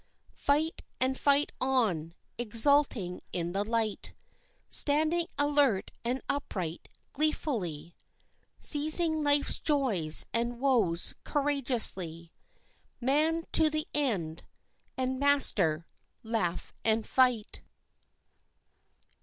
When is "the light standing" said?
3.51-5.27